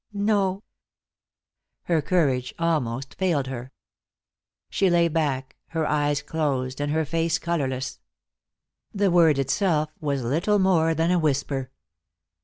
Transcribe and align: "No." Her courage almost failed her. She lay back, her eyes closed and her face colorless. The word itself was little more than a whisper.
"No." 0.13 0.63
Her 1.83 2.01
courage 2.01 2.55
almost 2.57 3.13
failed 3.13 3.45
her. 3.45 3.71
She 4.71 4.89
lay 4.89 5.07
back, 5.09 5.57
her 5.67 5.85
eyes 5.87 6.23
closed 6.23 6.81
and 6.81 6.91
her 6.91 7.05
face 7.05 7.37
colorless. 7.37 7.99
The 8.95 9.11
word 9.11 9.37
itself 9.37 9.91
was 9.99 10.23
little 10.23 10.57
more 10.57 10.95
than 10.95 11.11
a 11.11 11.19
whisper. 11.19 11.69